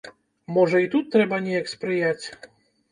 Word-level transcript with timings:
Можа, 0.55 0.81
і 0.85 0.89
тут 0.95 1.05
трэба 1.17 1.41
неяк 1.51 1.71
спрыяць? 1.77 2.25